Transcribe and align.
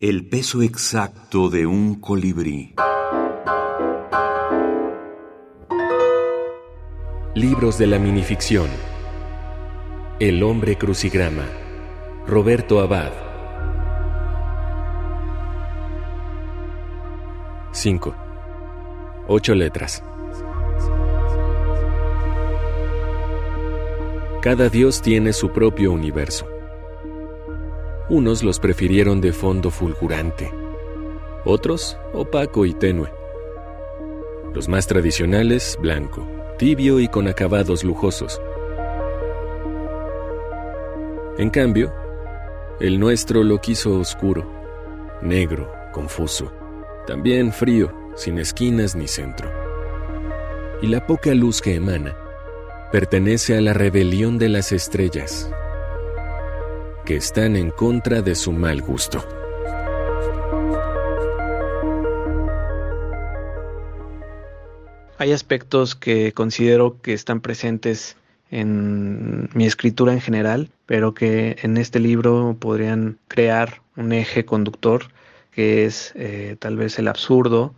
El 0.00 0.28
peso 0.28 0.62
exacto 0.62 1.50
de 1.50 1.66
un 1.66 1.96
colibrí. 1.96 2.76
Libros 7.34 7.78
de 7.78 7.88
la 7.88 7.98
minificción. 7.98 8.68
El 10.20 10.44
hombre 10.44 10.78
crucigrama. 10.78 11.46
Roberto 12.28 12.78
Abad. 12.78 13.10
5. 17.72 18.14
Ocho 19.26 19.56
letras. 19.56 20.04
Cada 24.42 24.68
dios 24.68 25.02
tiene 25.02 25.32
su 25.32 25.50
propio 25.50 25.90
universo. 25.90 26.57
Unos 28.10 28.42
los 28.42 28.58
prefirieron 28.58 29.20
de 29.20 29.32
fondo 29.32 29.70
fulgurante, 29.70 30.50
otros 31.44 31.98
opaco 32.14 32.64
y 32.64 32.72
tenue. 32.72 33.12
Los 34.54 34.66
más 34.66 34.86
tradicionales, 34.86 35.78
blanco, 35.80 36.26
tibio 36.56 37.00
y 37.00 37.08
con 37.08 37.28
acabados 37.28 37.84
lujosos. 37.84 38.40
En 41.36 41.50
cambio, 41.50 41.92
el 42.80 42.98
nuestro 42.98 43.44
lo 43.44 43.60
quiso 43.60 43.98
oscuro, 43.98 44.50
negro, 45.20 45.70
confuso, 45.92 46.50
también 47.06 47.52
frío, 47.52 47.92
sin 48.16 48.38
esquinas 48.38 48.96
ni 48.96 49.06
centro. 49.06 49.50
Y 50.80 50.86
la 50.86 51.06
poca 51.06 51.34
luz 51.34 51.60
que 51.60 51.74
emana 51.74 52.16
pertenece 52.90 53.56
a 53.56 53.60
la 53.60 53.74
rebelión 53.74 54.38
de 54.38 54.48
las 54.48 54.72
estrellas, 54.72 55.50
que 57.08 57.16
están 57.16 57.56
en 57.56 57.70
contra 57.70 58.20
de 58.20 58.34
su 58.34 58.52
mal 58.52 58.82
gusto. 58.82 59.26
Hay 65.16 65.32
aspectos 65.32 65.94
que 65.94 66.34
considero 66.34 67.00
que 67.00 67.14
están 67.14 67.40
presentes 67.40 68.18
en 68.50 69.48
mi 69.54 69.64
escritura 69.64 70.12
en 70.12 70.20
general, 70.20 70.68
pero 70.84 71.14
que 71.14 71.56
en 71.62 71.78
este 71.78 71.98
libro 71.98 72.58
podrían 72.60 73.16
crear 73.26 73.80
un 73.96 74.12
eje 74.12 74.44
conductor 74.44 75.04
que 75.50 75.86
es 75.86 76.12
eh, 76.14 76.56
tal 76.58 76.76
vez 76.76 76.98
el 76.98 77.08
absurdo 77.08 77.72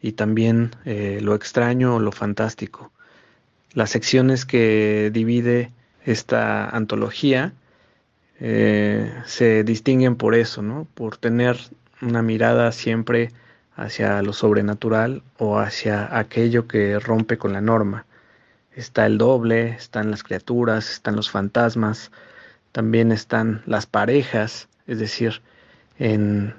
y 0.00 0.12
también 0.12 0.72
eh, 0.84 1.20
lo 1.22 1.36
extraño 1.36 1.94
o 1.94 2.00
lo 2.00 2.10
fantástico. 2.10 2.90
Las 3.74 3.90
secciones 3.90 4.44
que 4.44 5.12
divide 5.14 5.70
esta 6.04 6.68
antología 6.68 7.52
eh, 8.44 9.22
se 9.24 9.62
distinguen 9.62 10.16
por 10.16 10.34
eso, 10.34 10.62
¿no? 10.62 10.88
Por 10.94 11.16
tener 11.16 11.56
una 12.00 12.22
mirada 12.22 12.72
siempre 12.72 13.30
hacia 13.76 14.20
lo 14.20 14.32
sobrenatural 14.32 15.22
o 15.38 15.60
hacia 15.60 16.18
aquello 16.18 16.66
que 16.66 16.98
rompe 16.98 17.38
con 17.38 17.52
la 17.52 17.60
norma. 17.60 18.04
Está 18.74 19.06
el 19.06 19.16
doble, 19.16 19.68
están 19.68 20.10
las 20.10 20.24
criaturas, 20.24 20.90
están 20.90 21.14
los 21.14 21.30
fantasmas, 21.30 22.10
también 22.72 23.12
están 23.12 23.62
las 23.64 23.86
parejas, 23.86 24.68
es 24.88 24.98
decir, 24.98 25.40
en, 26.00 26.52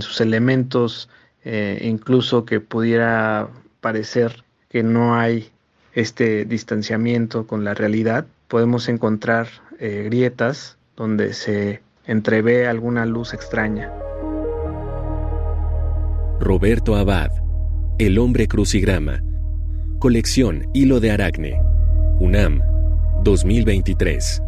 sus 0.00 0.20
elementos, 0.20 1.08
eh, 1.42 1.78
incluso 1.80 2.44
que 2.44 2.60
pudiera 2.60 3.48
parecer 3.80 4.44
que 4.68 4.82
no 4.82 5.16
hay 5.16 5.50
este 5.94 6.44
distanciamiento 6.44 7.46
con 7.46 7.64
la 7.64 7.72
realidad, 7.72 8.26
podemos 8.48 8.88
encontrar 8.88 9.48
eh, 9.78 10.02
grietas 10.04 10.78
donde 10.96 11.34
se 11.34 11.82
entrevé 12.06 12.66
alguna 12.66 13.06
luz 13.06 13.34
extraña. 13.34 13.92
Roberto 16.40 16.96
Abad, 16.96 17.30
El 17.98 18.18
hombre 18.18 18.46
crucigrama, 18.46 19.22
colección 19.98 20.68
Hilo 20.74 21.00
de 21.00 21.10
Aracne, 21.10 21.60
UNAM, 22.20 22.60
2023. 23.24 24.42